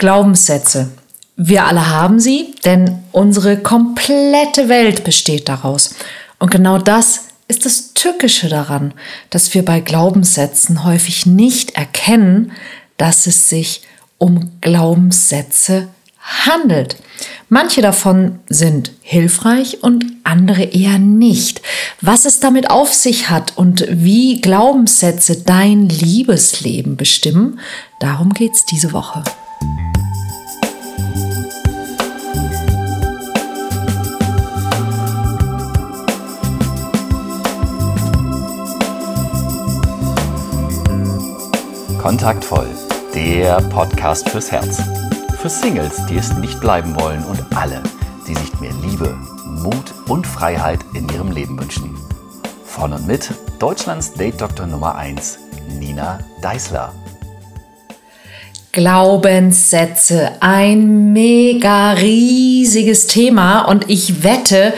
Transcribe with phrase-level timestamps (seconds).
[0.00, 0.88] Glaubenssätze.
[1.36, 5.94] Wir alle haben sie, denn unsere komplette Welt besteht daraus.
[6.38, 8.94] Und genau das ist das Tückische daran,
[9.28, 12.52] dass wir bei Glaubenssätzen häufig nicht erkennen,
[12.96, 13.82] dass es sich
[14.16, 15.88] um Glaubenssätze
[16.18, 16.96] handelt.
[17.50, 21.60] Manche davon sind hilfreich und andere eher nicht.
[22.00, 27.60] Was es damit auf sich hat und wie Glaubenssätze dein Liebesleben bestimmen,
[28.00, 29.24] darum geht es diese Woche.
[42.00, 42.66] Kontaktvoll,
[43.14, 44.80] der Podcast fürs Herz.
[45.36, 47.82] Für Singles, die es nicht bleiben wollen und alle,
[48.26, 49.14] die sich mehr Liebe,
[49.44, 51.94] Mut und Freiheit in ihrem Leben wünschen.
[52.64, 53.28] Von und mit
[53.58, 55.40] Deutschlands Date-Doktor Nummer 1,
[55.78, 56.94] Nina Deißler.
[58.72, 64.72] Glaubenssätze, ein mega riesiges Thema und ich wette,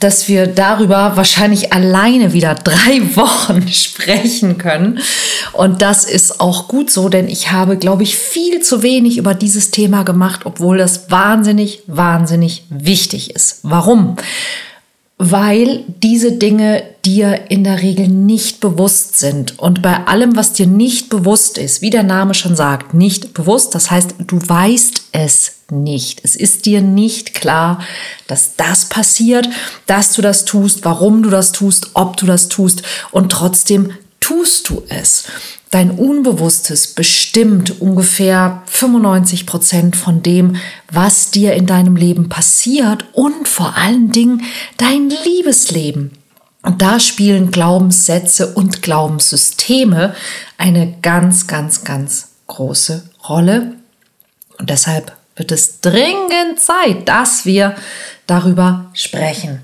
[0.00, 5.00] dass wir darüber wahrscheinlich alleine wieder drei Wochen sprechen können.
[5.52, 9.34] Und das ist auch gut so, denn ich habe, glaube ich, viel zu wenig über
[9.34, 13.60] dieses Thema gemacht, obwohl das wahnsinnig, wahnsinnig wichtig ist.
[13.62, 14.16] Warum?
[15.18, 19.58] weil diese Dinge dir in der Regel nicht bewusst sind.
[19.58, 23.74] Und bei allem, was dir nicht bewusst ist, wie der Name schon sagt, nicht bewusst,
[23.74, 26.20] das heißt, du weißt es nicht.
[26.24, 27.80] Es ist dir nicht klar,
[28.26, 29.48] dass das passiert,
[29.86, 34.68] dass du das tust, warum du das tust, ob du das tust und trotzdem tust
[34.70, 35.24] du es.
[35.70, 40.56] Dein Unbewusstes bestimmt ungefähr 95 Prozent von dem,
[40.90, 44.44] was dir in deinem Leben passiert und vor allen Dingen
[44.76, 46.12] dein Liebesleben.
[46.64, 50.14] Und da spielen Glaubenssätze und Glaubenssysteme
[50.56, 53.74] eine ganz, ganz, ganz große Rolle.
[54.58, 57.76] Und deshalb wird es dringend Zeit, dass wir
[58.26, 59.60] darüber sprechen.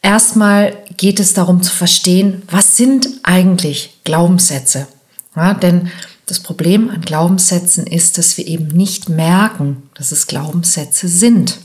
[0.00, 4.86] Erstmal geht es darum zu verstehen, was sind eigentlich Glaubenssätze?
[5.34, 5.90] Ja, denn
[6.26, 11.58] das Problem an Glaubenssätzen ist, dass wir eben nicht merken, dass es Glaubenssätze sind.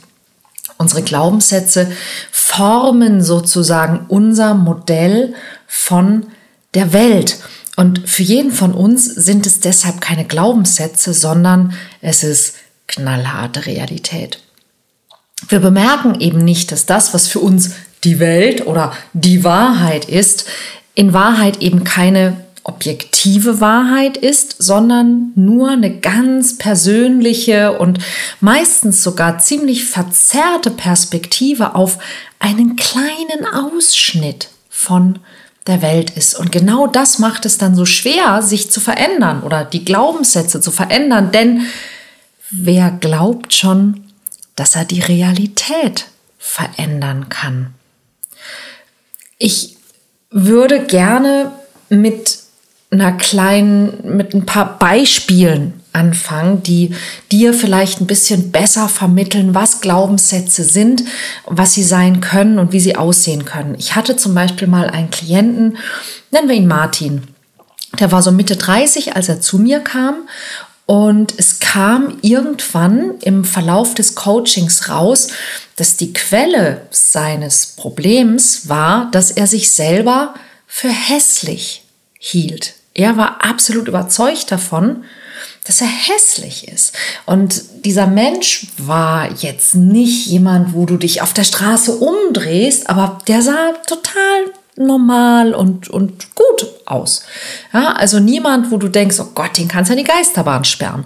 [0.83, 1.89] Unsere Glaubenssätze
[2.29, 5.33] formen sozusagen unser Modell
[5.65, 6.25] von
[6.73, 7.37] der Welt.
[7.77, 11.71] Und für jeden von uns sind es deshalb keine Glaubenssätze, sondern
[12.01, 12.55] es ist
[12.87, 14.39] knallharte Realität.
[15.47, 17.71] Wir bemerken eben nicht, dass das, was für uns
[18.03, 20.43] die Welt oder die Wahrheit ist,
[20.95, 27.99] in Wahrheit eben keine objektive Wahrheit ist, sondern nur eine ganz persönliche und
[28.39, 31.99] meistens sogar ziemlich verzerrte Perspektive auf
[32.39, 35.19] einen kleinen Ausschnitt von
[35.67, 36.35] der Welt ist.
[36.37, 40.71] Und genau das macht es dann so schwer, sich zu verändern oder die Glaubenssätze zu
[40.71, 41.67] verändern, denn
[42.49, 44.05] wer glaubt schon,
[44.55, 46.05] dass er die Realität
[46.37, 47.73] verändern kann?
[49.37, 49.77] Ich
[50.29, 51.51] würde gerne
[51.89, 52.42] mit
[52.93, 56.95] einer kleinen, mit ein paar Beispielen anfangen, die
[57.31, 61.03] dir vielleicht ein bisschen besser vermitteln, was Glaubenssätze sind,
[61.45, 63.75] was sie sein können und wie sie aussehen können.
[63.77, 65.77] Ich hatte zum Beispiel mal einen Klienten,
[66.31, 67.23] nennen wir ihn Martin.
[67.99, 70.27] Der war so Mitte 30, als er zu mir kam.
[70.85, 75.29] Und es kam irgendwann im Verlauf des Coachings raus,
[75.77, 80.33] dass die Quelle seines Problems war, dass er sich selber
[80.67, 81.83] für hässlich
[82.19, 82.73] hielt.
[82.93, 85.03] Er war absolut überzeugt davon,
[85.65, 86.95] dass er hässlich ist.
[87.25, 93.19] Und dieser Mensch war jetzt nicht jemand, wo du dich auf der Straße umdrehst, aber
[93.27, 97.23] der sah total normal und, und gut aus.
[97.71, 101.05] Ja, also niemand, wo du denkst, oh Gott, den kannst du in die Geisterbahn sperren.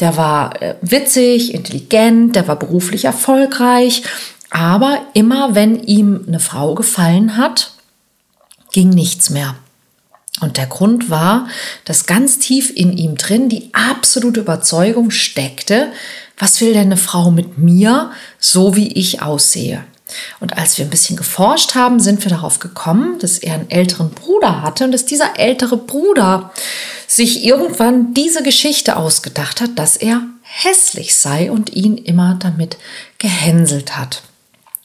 [0.00, 4.02] Der war äh, witzig, intelligent, der war beruflich erfolgreich,
[4.50, 7.72] aber immer wenn ihm eine Frau gefallen hat,
[8.72, 9.56] ging nichts mehr.
[10.40, 11.48] Und der Grund war,
[11.84, 15.88] dass ganz tief in ihm drin die absolute Überzeugung steckte,
[16.38, 19.84] was will denn eine Frau mit mir, so wie ich aussehe?
[20.38, 24.10] Und als wir ein bisschen geforscht haben, sind wir darauf gekommen, dass er einen älteren
[24.10, 26.52] Bruder hatte und dass dieser ältere Bruder
[27.06, 32.76] sich irgendwann diese Geschichte ausgedacht hat, dass er hässlich sei und ihn immer damit
[33.18, 34.22] gehänselt hat.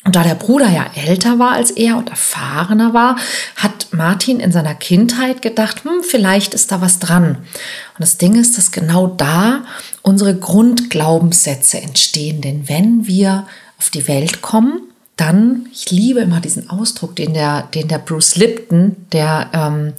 [0.03, 3.17] Und da der Bruder ja älter war als er und erfahrener war,
[3.55, 7.35] hat Martin in seiner Kindheit gedacht, hm, vielleicht ist da was dran.
[7.35, 9.63] Und das Ding ist, dass genau da
[10.01, 12.41] unsere Grundglaubenssätze entstehen.
[12.41, 13.45] Denn wenn wir
[13.77, 14.90] auf die Welt kommen,
[15.21, 19.93] dann, ich liebe immer diesen Ausdruck, den der, den der Bruce Lipton, der ähm,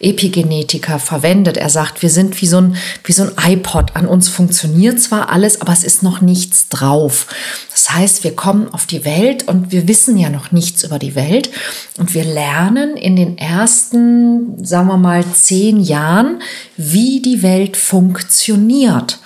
[0.00, 1.58] Epigenetiker, verwendet.
[1.58, 3.94] Er sagt, wir sind wie so, ein, wie so ein iPod.
[3.94, 7.26] An uns funktioniert zwar alles, aber es ist noch nichts drauf.
[7.70, 11.14] Das heißt, wir kommen auf die Welt und wir wissen ja noch nichts über die
[11.14, 11.50] Welt.
[11.98, 16.40] Und wir lernen in den ersten, sagen wir mal, zehn Jahren,
[16.78, 19.18] wie die Welt funktioniert.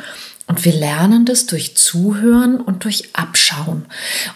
[0.49, 3.85] Und wir lernen das durch Zuhören und durch Abschauen.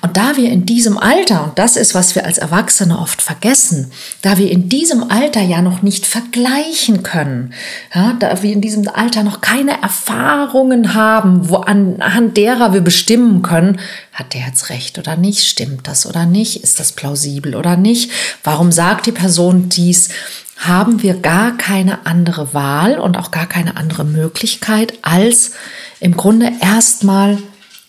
[0.03, 3.93] Und da wir in diesem Alter, und das ist, was wir als Erwachsene oft vergessen,
[4.21, 7.55] da wir in diesem Alter ja noch nicht vergleichen können,
[7.95, 13.43] ja, da wir in diesem Alter noch keine Erfahrungen haben, wo anhand derer wir bestimmen
[13.43, 13.79] können,
[14.13, 18.11] hat der jetzt recht oder nicht, stimmt das oder nicht, ist das plausibel oder nicht,
[18.43, 20.09] warum sagt die Person dies,
[20.57, 25.53] haben wir gar keine andere Wahl und auch gar keine andere Möglichkeit, als
[26.01, 27.39] im Grunde erstmal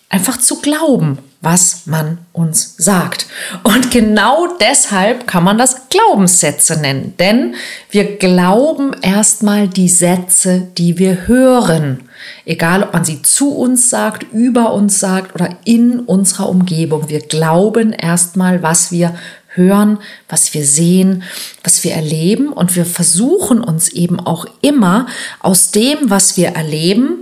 [0.08, 3.26] einfach zu glauben, was man uns sagt.
[3.64, 7.56] Und genau deshalb kann man das Glaubenssätze nennen, denn
[7.90, 12.08] wir glauben erstmal die Sätze, die wir hören.
[12.44, 17.08] Egal, ob man sie zu uns sagt, über uns sagt oder in unserer Umgebung.
[17.08, 19.14] Wir glauben erstmal, was wir
[19.48, 19.98] hören,
[20.28, 21.24] was wir sehen,
[21.64, 25.06] was wir erleben und wir versuchen uns eben auch immer
[25.40, 27.21] aus dem, was wir erleben,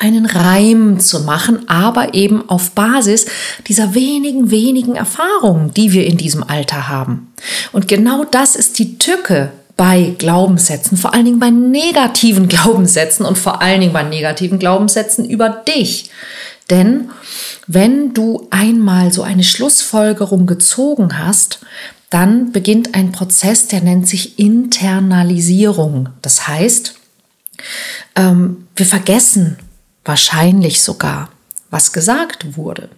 [0.00, 3.26] einen Reim zu machen, aber eben auf Basis
[3.68, 7.32] dieser wenigen, wenigen Erfahrungen, die wir in diesem Alter haben.
[7.70, 13.36] Und genau das ist die Tücke bei Glaubenssätzen, vor allen Dingen bei negativen Glaubenssätzen und
[13.36, 16.10] vor allen Dingen bei negativen Glaubenssätzen über dich.
[16.70, 17.10] Denn
[17.66, 21.60] wenn du einmal so eine Schlussfolgerung gezogen hast,
[22.08, 26.08] dann beginnt ein Prozess, der nennt sich Internalisierung.
[26.22, 26.94] Das heißt,
[28.16, 29.58] ähm, wir vergessen
[30.10, 31.28] wahrscheinlich sogar,
[31.70, 32.90] was gesagt wurde.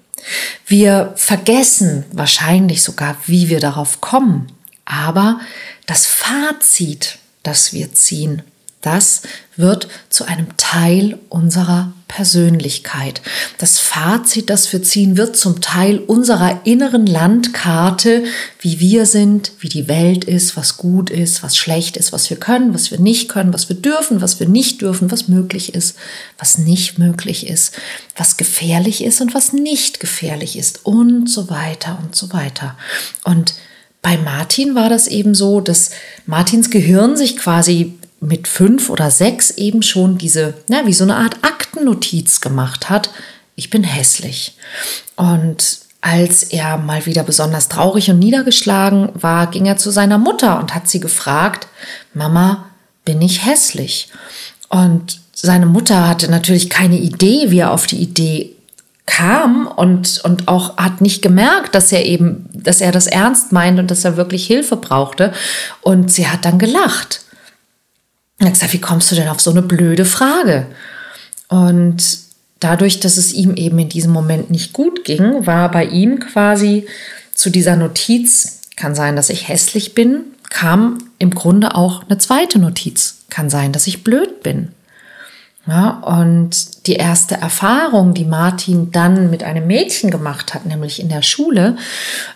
[0.66, 4.50] Wir vergessen wahrscheinlich sogar, wie wir darauf kommen.
[4.86, 5.38] Aber
[5.86, 8.40] das Fazit, das wir ziehen,
[8.82, 9.22] das
[9.56, 13.22] wird zu einem Teil unserer Persönlichkeit.
[13.56, 18.24] Das Fazit, das wir ziehen, wird zum Teil unserer inneren Landkarte,
[18.60, 22.36] wie wir sind, wie die Welt ist, was gut ist, was schlecht ist, was wir
[22.36, 25.96] können, was wir nicht können, was wir dürfen, was wir nicht dürfen, was möglich ist,
[26.38, 27.72] was nicht möglich ist,
[28.14, 32.76] was gefährlich ist und was nicht gefährlich ist und so weiter und so weiter.
[33.24, 33.54] Und
[34.02, 35.92] bei Martin war das eben so, dass
[36.26, 41.16] Martins Gehirn sich quasi mit fünf oder sechs eben schon diese, na, wie so eine
[41.16, 43.10] Art Aktennotiz gemacht hat.
[43.56, 44.56] Ich bin hässlich.
[45.16, 50.58] Und als er mal wieder besonders traurig und niedergeschlagen war, ging er zu seiner Mutter
[50.60, 51.66] und hat sie gefragt,
[52.14, 52.66] Mama,
[53.04, 54.08] bin ich hässlich?
[54.68, 58.54] Und seine Mutter hatte natürlich keine Idee, wie er auf die Idee
[59.04, 63.80] kam und, und auch hat nicht gemerkt, dass er eben, dass er das ernst meint
[63.80, 65.32] und dass er wirklich Hilfe brauchte.
[65.80, 67.22] Und sie hat dann gelacht.
[68.42, 70.66] Und er hat gesagt, wie kommst du denn auf so eine blöde Frage?
[71.46, 72.02] Und
[72.58, 76.88] dadurch, dass es ihm eben in diesem Moment nicht gut ging, war bei ihm quasi
[77.32, 82.58] zu dieser Notiz, kann sein, dass ich hässlich bin, kam im Grunde auch eine zweite
[82.58, 84.72] Notiz, kann sein, dass ich blöd bin.
[85.68, 91.08] Ja, und die erste Erfahrung, die Martin dann mit einem Mädchen gemacht hat, nämlich in
[91.08, 91.76] der Schule,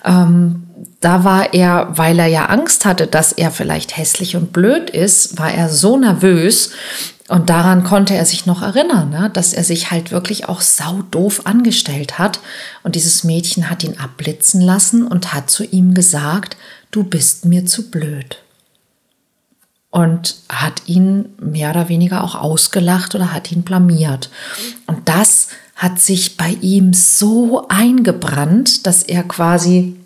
[0.04, 0.65] ähm,
[1.00, 5.38] da war er, weil er ja Angst hatte, dass er vielleicht hässlich und blöd ist,
[5.38, 6.70] war er so nervös.
[7.28, 9.30] Und daran konnte er sich noch erinnern, ne?
[9.32, 12.40] dass er sich halt wirklich auch saudoof angestellt hat.
[12.82, 16.56] Und dieses Mädchen hat ihn abblitzen lassen und hat zu ihm gesagt,
[16.90, 18.42] du bist mir zu blöd
[19.90, 24.30] und hat ihn mehr oder weniger auch ausgelacht oder hat ihn blamiert.
[24.86, 29.96] Und das hat sich bei ihm so eingebrannt, dass er quasi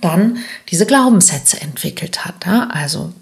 [0.00, 0.38] dann
[0.70, 2.46] diese Glaubenssätze entwickelt hat.
[2.46, 3.12] Also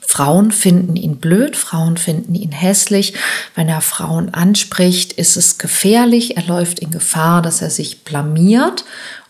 [0.00, 3.14] Frauen finden ihn blöd, Frauen finden ihn hässlich.
[3.54, 8.84] Wenn er Frauen anspricht, ist es gefährlich, er läuft in Gefahr, dass er sich blamiert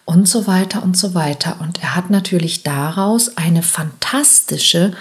[0.05, 1.57] und so weiter und so weiter.
[1.61, 4.93] Und er hat natürlich daraus eine fantastische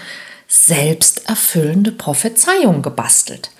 [0.48, 3.50] selbsterfüllende Prophezeiung gebastelt.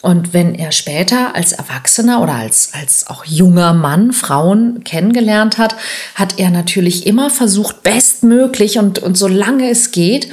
[0.00, 5.76] Und wenn er später als Erwachsener oder als, als auch junger Mann Frauen kennengelernt hat,
[6.14, 10.32] hat er natürlich immer versucht, bestmöglich und, und solange es geht,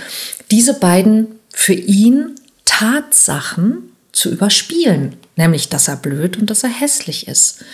[0.50, 5.18] diese beiden für ihn Tatsachen zu überspielen.
[5.36, 7.66] Nämlich, dass er blöd und dass er hässlich ist.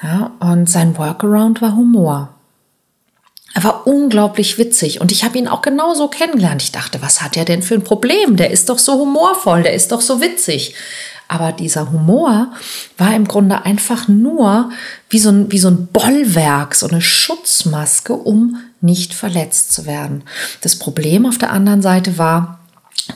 [0.00, 2.33] Ja, und sein Workaround war Humor.
[3.54, 6.62] Er war unglaublich witzig und ich habe ihn auch genauso kennengelernt.
[6.62, 8.36] Ich dachte, was hat er denn für ein Problem?
[8.36, 10.74] Der ist doch so humorvoll, der ist doch so witzig.
[11.28, 12.52] Aber dieser Humor
[12.98, 14.70] war im Grunde einfach nur
[15.08, 20.24] wie so ein, wie so ein Bollwerk, so eine Schutzmaske, um nicht verletzt zu werden.
[20.60, 22.58] Das Problem auf der anderen Seite war,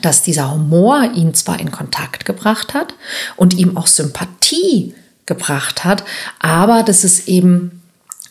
[0.01, 2.93] dass dieser Humor ihn zwar in Kontakt gebracht hat
[3.35, 6.03] und ihm auch Sympathie gebracht hat,
[6.39, 7.78] aber dass es eben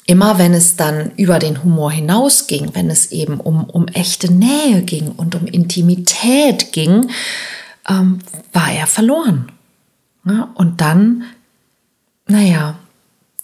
[0.09, 4.81] immer, wenn es dann über den Humor hinausging, wenn es eben um, um echte Nähe
[4.81, 7.11] ging und um Intimität ging,
[7.87, 8.21] ähm,
[8.55, 9.53] war er verloren.
[10.25, 11.25] Ja, und dann,
[12.27, 12.79] naja,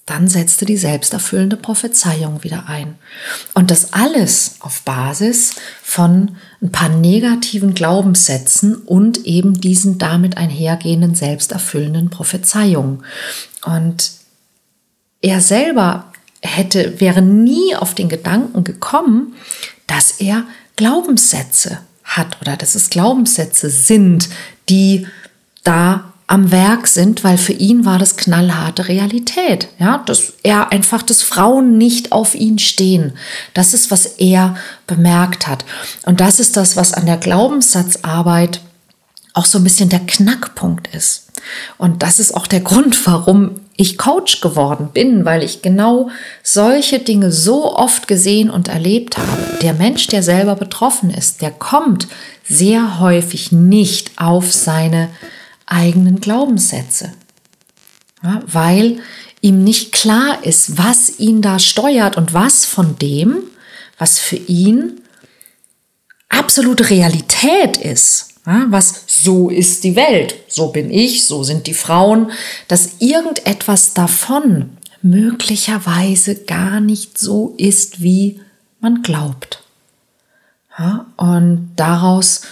[0.06, 2.96] dann setzte die selbsterfüllende Prophezeiung wieder ein.
[3.52, 11.14] Und das alles auf Basis von ein paar negativen Glaubenssätzen und eben diesen damit einhergehenden
[11.14, 13.04] selbsterfüllenden Prophezeiungen.
[13.66, 14.12] Und
[15.20, 16.10] er selber
[16.44, 19.34] hätte, wäre nie auf den Gedanken gekommen,
[19.86, 20.44] dass er
[20.76, 24.28] Glaubenssätze hat oder dass es Glaubenssätze sind,
[24.68, 25.06] die
[25.62, 29.68] da am Werk sind, weil für ihn war das knallharte Realität.
[29.78, 33.12] Ja, dass er einfach, dass Frauen nicht auf ihn stehen.
[33.52, 35.64] Das ist, was er bemerkt hat.
[36.06, 38.62] Und das ist das, was an der Glaubenssatzarbeit
[39.34, 41.28] auch so ein bisschen der Knackpunkt ist.
[41.76, 46.10] Und das ist auch der Grund, warum ich Coach geworden bin, weil ich genau
[46.42, 49.58] solche Dinge so oft gesehen und erlebt habe.
[49.62, 52.06] Der Mensch, der selber betroffen ist, der kommt
[52.48, 55.08] sehr häufig nicht auf seine
[55.66, 57.12] eigenen Glaubenssätze,
[58.22, 58.98] ja, weil
[59.40, 63.38] ihm nicht klar ist, was ihn da steuert und was von dem,
[63.98, 65.00] was für ihn
[66.28, 72.30] absolute Realität ist, was so ist die Welt, so bin ich, so sind die Frauen,
[72.68, 74.70] dass irgendetwas davon
[75.02, 78.40] möglicherweise gar nicht so ist, wie
[78.80, 79.62] man glaubt.
[81.16, 82.42] Und daraus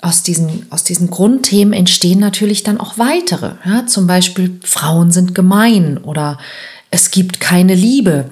[0.00, 3.52] aus diesen, aus diesen Grundthemen entstehen natürlich dann auch weitere.
[3.64, 6.38] Ja, zum Beispiel Frauen sind gemein oder
[6.90, 8.30] es gibt keine Liebe.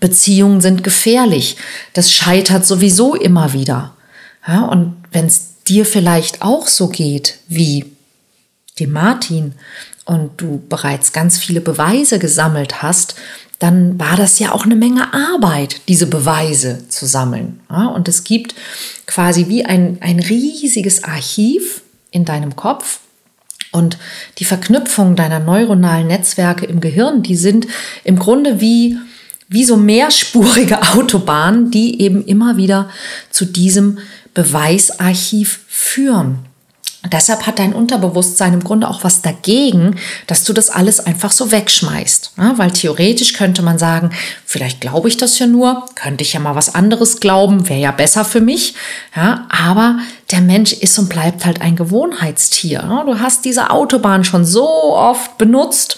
[0.00, 1.56] Beziehungen sind gefährlich.
[1.92, 3.94] Das scheitert sowieso immer wieder.
[4.46, 7.86] Ja, und wenn es dir vielleicht auch so geht wie
[8.78, 9.54] dem Martin
[10.04, 13.14] und du bereits ganz viele Beweise gesammelt hast,
[13.58, 17.60] dann war das ja auch eine Menge Arbeit, diese Beweise zu sammeln.
[17.68, 18.56] Und es gibt
[19.06, 22.98] quasi wie ein, ein riesiges Archiv in deinem Kopf.
[23.70, 23.98] Und
[24.38, 27.68] die Verknüpfung deiner neuronalen Netzwerke im Gehirn, die sind
[28.02, 28.98] im Grunde wie,
[29.48, 32.90] wie so mehrspurige Autobahnen, die eben immer wieder
[33.30, 33.98] zu diesem
[34.34, 36.46] Beweisarchiv führen.
[37.10, 39.96] Deshalb hat dein Unterbewusstsein im Grunde auch was dagegen,
[40.28, 42.34] dass du das alles einfach so wegschmeißt.
[42.38, 44.10] Ja, weil theoretisch könnte man sagen,
[44.46, 47.90] vielleicht glaube ich das ja nur, könnte ich ja mal was anderes glauben, wäre ja
[47.90, 48.74] besser für mich.
[49.16, 49.98] Ja, aber
[50.30, 52.84] der Mensch ist und bleibt halt ein Gewohnheitstier.
[52.88, 55.96] Ja, du hast diese Autobahn schon so oft benutzt.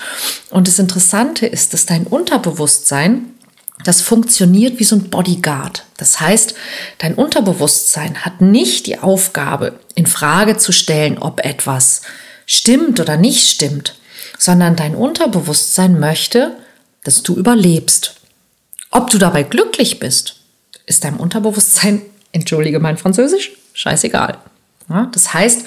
[0.49, 3.34] Und das Interessante ist, dass dein Unterbewusstsein
[3.83, 5.85] das funktioniert wie so ein Bodyguard.
[5.97, 6.55] Das heißt,
[6.99, 12.03] dein Unterbewusstsein hat nicht die Aufgabe, in Frage zu stellen, ob etwas
[12.47, 13.97] stimmt oder nicht stimmt,
[14.39, 16.57] sondern dein Unterbewusstsein möchte,
[17.03, 18.17] dass du überlebst.
[18.91, 20.37] Ob du dabei glücklich bist,
[20.87, 22.03] ist deinem Unterbewusstsein,
[22.33, 24.39] entschuldige mein Französisch, scheißegal.
[24.89, 25.65] Ja, das heißt,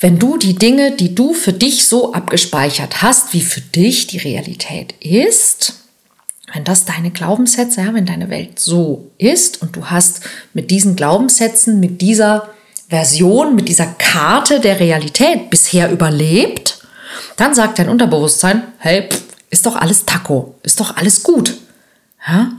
[0.00, 4.18] wenn du die Dinge, die du für dich so abgespeichert hast, wie für dich die
[4.18, 5.74] Realität ist,
[6.54, 10.20] wenn das deine Glaubenssätze, ja, wenn deine Welt so ist und du hast
[10.54, 12.48] mit diesen Glaubenssätzen, mit dieser
[12.88, 16.82] Version, mit dieser Karte der Realität bisher überlebt,
[17.36, 21.54] dann sagt dein Unterbewusstsein, hey, pff, ist doch alles Taco, ist doch alles gut.
[22.26, 22.52] Ja?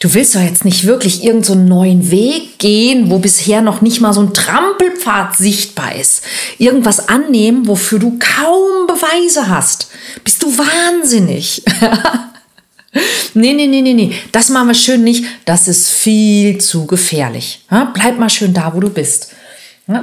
[0.00, 4.00] Du willst doch jetzt nicht wirklich irgendeinen so neuen Weg gehen, wo bisher noch nicht
[4.00, 6.22] mal so ein Trampelpfad sichtbar ist.
[6.58, 9.88] Irgendwas annehmen, wofür du kaum Beweise hast.
[10.22, 11.64] Bist du wahnsinnig?
[13.34, 14.14] Nee, nee, nee, nee, nee.
[14.32, 15.24] Das machen wir schön nicht.
[15.44, 17.64] Das ist viel zu gefährlich.
[17.94, 19.32] Bleib mal schön da, wo du bist.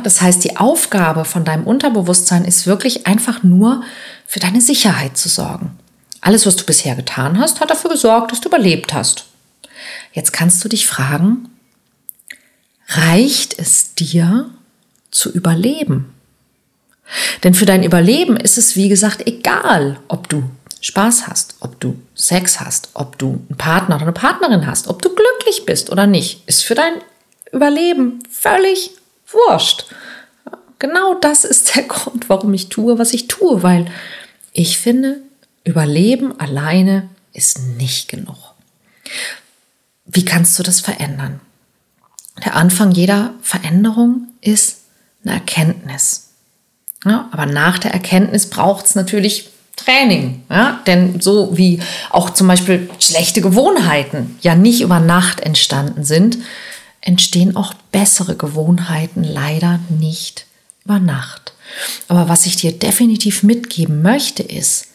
[0.03, 3.83] Das heißt, die Aufgabe von deinem Unterbewusstsein ist wirklich einfach nur
[4.25, 5.77] für deine Sicherheit zu sorgen.
[6.21, 9.25] Alles, was du bisher getan hast, hat dafür gesorgt, dass du überlebt hast.
[10.13, 11.49] Jetzt kannst du dich fragen,
[12.87, 14.49] reicht es dir
[15.11, 16.13] zu überleben?
[17.43, 20.43] Denn für dein Überleben ist es, wie gesagt, egal, ob du
[20.85, 25.01] Spaß hast, ob du Sex hast, ob du einen Partner oder eine Partnerin hast, ob
[25.01, 26.93] du glücklich bist oder nicht, ist für dein
[27.51, 28.91] Überleben völlig
[29.27, 29.85] wurscht.
[30.77, 33.87] Genau das ist der Grund, warum ich tue, was ich tue, weil
[34.53, 35.21] ich finde,
[35.63, 38.37] Überleben alleine ist nicht genug.
[40.05, 41.39] Wie kannst du das verändern?
[42.45, 44.81] Der Anfang jeder Veränderung ist
[45.23, 46.29] eine Erkenntnis.
[47.03, 49.49] Ja, aber nach der Erkenntnis braucht es natürlich
[49.85, 50.43] Training.
[50.49, 50.81] Ja?
[50.87, 56.39] Denn so wie auch zum Beispiel schlechte Gewohnheiten ja nicht über Nacht entstanden sind,
[57.01, 60.47] entstehen auch bessere Gewohnheiten leider nicht
[60.83, 61.53] über Nacht.
[62.07, 64.87] Aber was ich dir definitiv mitgeben möchte, ist,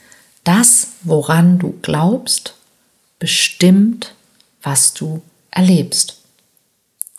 [0.44, 2.54] das, woran du glaubst,
[3.18, 4.14] bestimmt,
[4.62, 6.16] was du erlebst.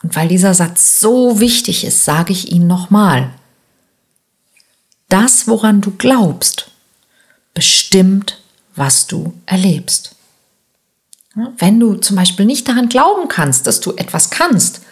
[0.02, 3.30] Und weil dieser Satz so wichtig ist, sage ich ihn nochmal.
[5.08, 6.71] Das, woran du glaubst,
[7.54, 8.40] bestimmt,
[8.74, 10.16] was du erlebst.
[11.58, 14.82] Wenn du zum Beispiel nicht daran glauben kannst, dass du etwas kannst,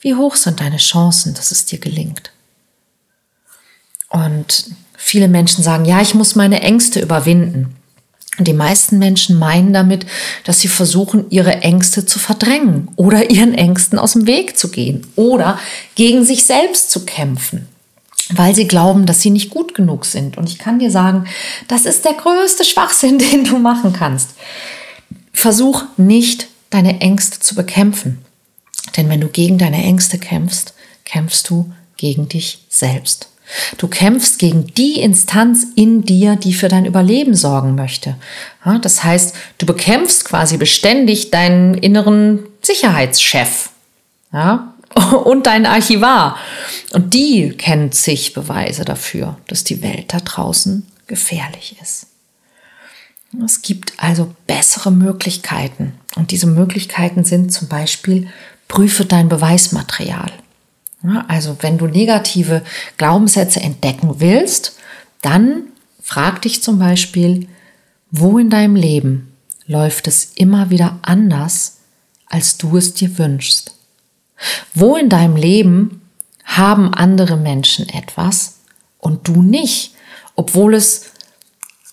[0.00, 2.30] wie hoch sind deine Chancen, dass es dir gelingt?
[4.08, 7.76] Und viele Menschen sagen, ja, ich muss meine Ängste überwinden.
[8.38, 10.06] Und die meisten Menschen meinen damit,
[10.42, 15.06] dass sie versuchen, ihre Ängste zu verdrängen oder ihren Ängsten aus dem Weg zu gehen
[15.14, 15.58] oder
[15.94, 17.68] gegen sich selbst zu kämpfen,
[18.30, 20.38] weil sie glauben, dass sie nicht gut genug sind.
[20.38, 21.26] Und ich kann dir sagen,
[21.68, 24.30] das ist der größte Schwachsinn, den du machen kannst.
[25.32, 28.24] Versuch nicht, deine Ängste zu bekämpfen.
[28.96, 33.28] Denn wenn du gegen deine Ängste kämpfst, kämpfst du gegen dich selbst.
[33.76, 38.16] Du kämpfst gegen die Instanz in dir, die für dein Überleben sorgen möchte.
[38.80, 43.68] das heißt, du bekämpfst quasi beständig deinen inneren Sicherheitschef
[44.34, 44.73] ja,
[45.24, 46.36] und deinen Archivar.
[46.92, 52.06] Und die kennen zig Beweise dafür, dass die Welt da draußen gefährlich ist.
[53.44, 55.94] Es gibt also bessere Möglichkeiten.
[56.14, 58.28] Und diese Möglichkeiten sind zum Beispiel,
[58.68, 60.32] prüfe dein Beweismaterial.
[61.28, 62.62] Also wenn du negative
[62.96, 64.78] Glaubenssätze entdecken willst,
[65.20, 65.64] dann
[66.02, 67.48] frag dich zum Beispiel,
[68.10, 69.32] wo in deinem Leben
[69.66, 71.78] läuft es immer wieder anders,
[72.26, 73.73] als du es dir wünschst?
[74.74, 76.02] Wo in deinem Leben
[76.44, 78.60] haben andere Menschen etwas
[78.98, 79.94] und du nicht,
[80.36, 81.12] obwohl es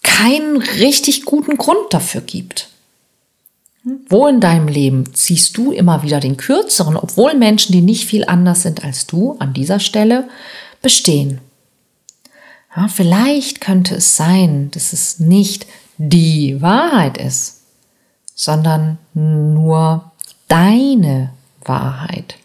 [0.03, 2.69] keinen richtig guten Grund dafür gibt?
[4.09, 8.25] Wo in deinem Leben ziehst du immer wieder den kürzeren, obwohl Menschen, die nicht viel
[8.25, 10.29] anders sind als du, an dieser Stelle
[10.81, 11.41] bestehen?
[12.75, 15.65] Ja, vielleicht könnte es sein, dass es nicht
[15.97, 17.61] die Wahrheit ist,
[18.35, 20.11] sondern nur
[20.47, 21.31] deine
[21.63, 22.35] Wahrheit.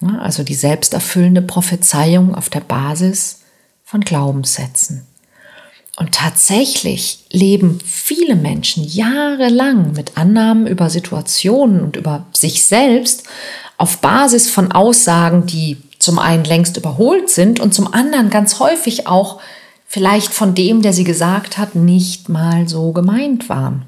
[0.00, 3.40] Ja, also die selbsterfüllende Prophezeiung auf der Basis
[3.84, 5.06] von Glaubenssätzen.
[5.96, 13.24] Und tatsächlich leben viele Menschen jahrelang mit Annahmen über Situationen und über sich selbst
[13.78, 19.08] auf Basis von Aussagen, die zum einen längst überholt sind und zum anderen ganz häufig
[19.08, 19.40] auch
[19.86, 23.86] vielleicht von dem, der sie gesagt hat, nicht mal so gemeint waren.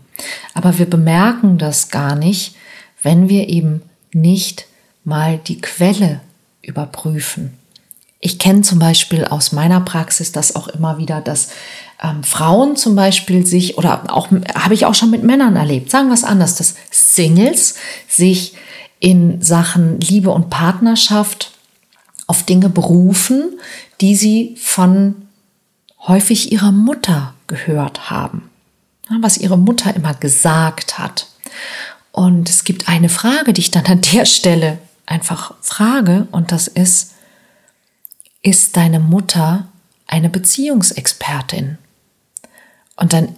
[0.54, 2.56] Aber wir bemerken das gar nicht,
[3.02, 4.66] wenn wir eben nicht
[5.04, 6.20] mal die Quelle
[6.62, 7.56] überprüfen.
[8.20, 11.50] Ich kenne zum Beispiel aus meiner Praxis das auch immer wieder, dass
[12.02, 16.08] ähm, Frauen zum Beispiel sich, oder auch habe ich auch schon mit Männern erlebt, sagen
[16.08, 17.76] wir es anders, dass Singles
[18.08, 18.54] sich
[18.98, 21.52] in Sachen Liebe und Partnerschaft
[22.26, 23.58] auf Dinge berufen,
[24.02, 25.14] die sie von
[26.06, 28.50] häufig ihrer Mutter gehört haben,
[29.20, 31.26] was ihre Mutter immer gesagt hat.
[32.12, 34.78] Und es gibt eine Frage, die ich dann an der Stelle
[35.10, 37.12] einfach frage, und das ist,
[38.42, 39.68] ist deine Mutter
[40.06, 41.78] eine Beziehungsexpertin?
[42.96, 43.36] Und dann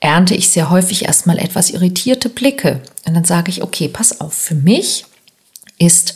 [0.00, 2.80] ernte ich sehr häufig erstmal etwas irritierte Blicke.
[3.06, 5.04] Und dann sage ich, okay, pass auf, für mich
[5.78, 6.14] ist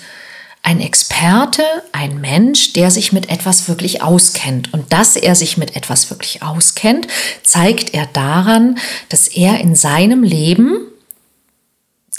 [0.63, 1.63] ein Experte
[1.93, 4.73] ein Mensch, der sich mit etwas wirklich auskennt.
[4.73, 7.07] Und dass er sich mit etwas wirklich auskennt,
[7.43, 8.79] zeigt er daran,
[9.11, 10.79] dass er in seinem Leben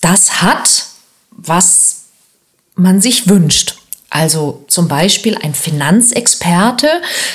[0.02, 0.86] das hat,
[1.32, 1.85] was
[2.76, 3.76] man sich wünscht.
[4.10, 6.88] Also zum Beispiel ein Finanzexperte,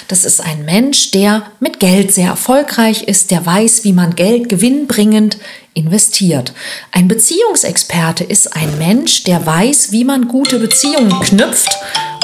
[0.09, 4.49] das ist ein Mensch, der mit Geld sehr erfolgreich ist, der weiß, wie man Geld
[4.49, 5.37] gewinnbringend
[5.75, 6.55] investiert.
[6.91, 11.71] Ein Beziehungsexperte ist ein Mensch, der weiß, wie man gute Beziehungen knüpft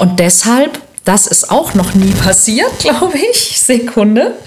[0.00, 4.38] und deshalb, das ist auch noch nie passiert, glaube ich, Sekunde,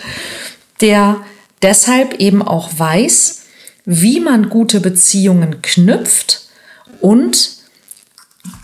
[0.82, 1.18] der
[1.62, 3.42] deshalb eben auch weiß,
[3.86, 6.48] wie man gute Beziehungen knüpft
[7.00, 7.59] und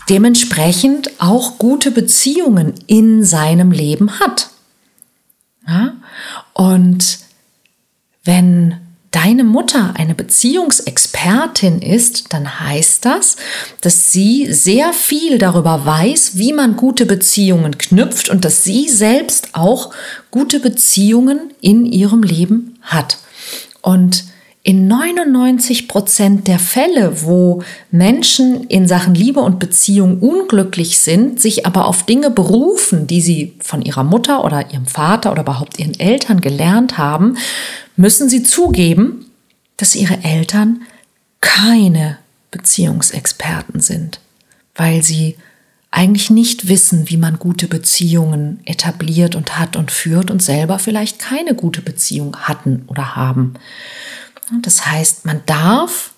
[0.08, 4.50] dementsprechend auch gute Beziehungen in seinem Leben hat.
[5.66, 5.96] Ja?
[6.54, 7.18] Und
[8.24, 8.76] wenn
[9.10, 13.36] deine Mutter eine Beziehungsexpertin ist, dann heißt das,
[13.80, 19.50] dass sie sehr viel darüber weiß, wie man gute Beziehungen knüpft und dass sie selbst
[19.54, 19.90] auch
[20.30, 23.18] gute Beziehungen in ihrem Leben hat.
[23.80, 24.24] Und
[24.66, 31.66] in 99 Prozent der Fälle, wo Menschen in Sachen Liebe und Beziehung unglücklich sind, sich
[31.66, 35.96] aber auf Dinge berufen, die sie von ihrer Mutter oder ihrem Vater oder überhaupt ihren
[36.00, 37.38] Eltern gelernt haben,
[37.94, 39.26] müssen sie zugeben,
[39.76, 40.82] dass ihre Eltern
[41.40, 42.18] keine
[42.50, 44.18] Beziehungsexperten sind,
[44.74, 45.36] weil sie
[45.92, 51.20] eigentlich nicht wissen, wie man gute Beziehungen etabliert und hat und führt und selber vielleicht
[51.20, 53.54] keine gute Beziehung hatten oder haben.
[54.62, 56.12] Das heißt, man darf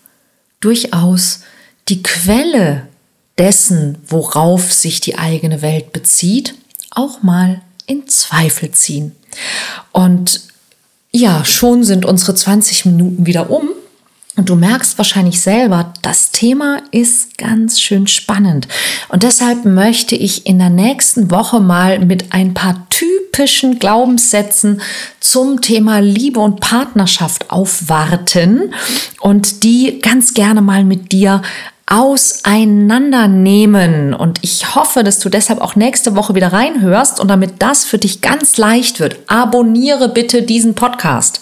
[0.60, 1.40] durchaus
[1.88, 2.88] die Quelle
[3.38, 6.54] dessen, worauf sich die eigene Welt bezieht,
[6.90, 9.14] auch mal in Zweifel ziehen.
[9.92, 10.42] Und
[11.10, 13.70] ja, schon sind unsere 20 Minuten wieder um.
[14.38, 18.68] Und du merkst wahrscheinlich selber, das Thema ist ganz schön spannend.
[19.09, 24.81] Und deshalb möchte ich in der nächsten Woche mal mit ein paar typischen Glaubenssätzen
[25.18, 28.72] zum Thema Liebe und Partnerschaft aufwarten
[29.18, 31.42] und die ganz gerne mal mit dir
[31.87, 34.14] auseinandernehmen.
[34.14, 37.98] Und ich hoffe, dass du deshalb auch nächste Woche wieder reinhörst und damit das für
[37.98, 39.16] dich ganz leicht wird.
[39.27, 41.40] Abonniere bitte diesen Podcast.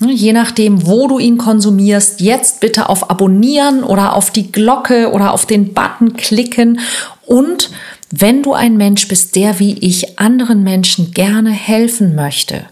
[0.00, 5.10] Ne, je nachdem, wo du ihn konsumierst, jetzt bitte auf Abonnieren oder auf die Glocke
[5.10, 6.80] oder auf den Button klicken.
[7.26, 7.70] Und
[8.10, 12.64] wenn du ein Mensch bist, der wie ich anderen Menschen gerne helfen möchte,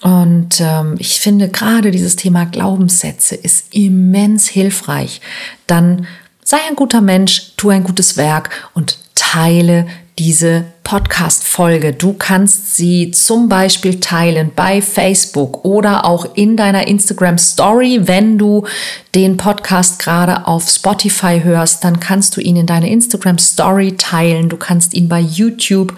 [0.00, 5.20] und ähm, ich finde gerade dieses Thema Glaubenssätze ist immens hilfreich.
[5.66, 6.06] Dann
[6.44, 8.98] sei ein guter Mensch, tu ein gutes Werk und
[9.32, 9.86] teile
[10.18, 11.92] diese Podcast-Folge.
[11.92, 18.00] Du kannst sie zum Beispiel teilen bei Facebook oder auch in deiner Instagram Story.
[18.04, 18.66] Wenn du
[19.14, 24.48] den Podcast gerade auf Spotify hörst, dann kannst du ihn in deine Instagram Story teilen.
[24.48, 25.94] Du kannst ihn bei YouTube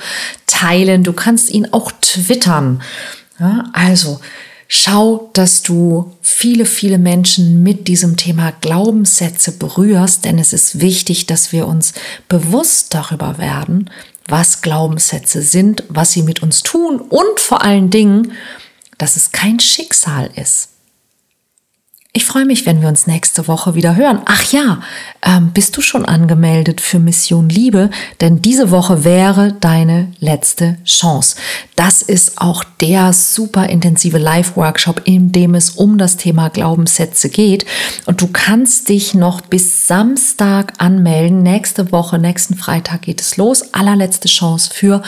[0.46, 1.04] teilen.
[1.04, 2.82] Du kannst ihn auch twittern.
[3.38, 4.18] Ja, also,
[4.72, 11.26] Schau, dass du viele, viele Menschen mit diesem Thema Glaubenssätze berührst, denn es ist wichtig,
[11.26, 11.92] dass wir uns
[12.28, 13.90] bewusst darüber werden,
[14.28, 18.30] was Glaubenssätze sind, was sie mit uns tun und vor allen Dingen,
[18.96, 20.68] dass es kein Schicksal ist.
[22.12, 24.22] Ich freue mich, wenn wir uns nächste Woche wieder hören.
[24.24, 24.80] Ach ja,
[25.22, 27.88] ähm, bist du schon angemeldet für Mission Liebe?
[28.20, 31.36] Denn diese Woche wäre deine letzte Chance.
[31.76, 37.64] Das ist auch der super intensive Live-Workshop, in dem es um das Thema Glaubenssätze geht.
[38.06, 41.44] Und du kannst dich noch bis Samstag anmelden.
[41.44, 43.72] Nächste Woche, nächsten Freitag geht es los.
[43.72, 45.02] Allerletzte Chance für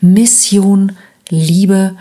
[0.00, 0.96] Mission
[1.28, 1.94] Liebe.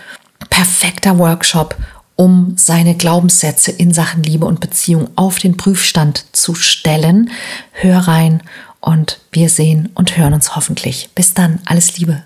[0.49, 1.75] Perfekter Workshop
[2.17, 7.29] um seine Glaubenssätze in Sachen Liebe und Beziehung auf den Prüfstand zu stellen.
[7.71, 8.43] Hör rein
[8.81, 11.09] und wir sehen und hören uns hoffentlich.
[11.15, 12.23] Bis dann, alles Liebe.